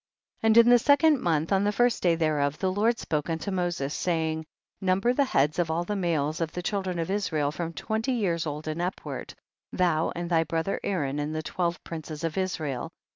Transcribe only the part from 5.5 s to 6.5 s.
of all the males